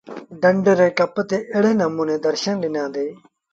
ڍنڍ 0.41 0.65
ري 0.79 0.89
ڪپ 0.99 1.15
تي 1.29 1.37
ايڙي 1.53 1.71
نموٚني 1.81 2.15
درشن 2.25 2.53
ڏنآندي۔ 2.63 3.07